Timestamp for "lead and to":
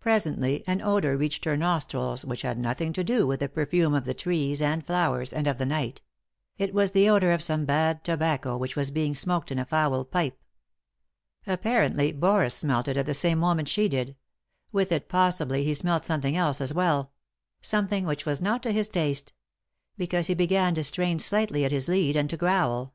21.88-22.38